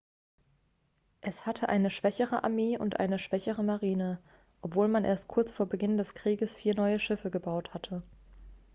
[1.21, 4.19] es hatte eine schwächere armee und eine schwächere marine
[4.63, 8.01] obwohl man erst kurz vor beginn des krieges vier neue schiffe gebaut hatte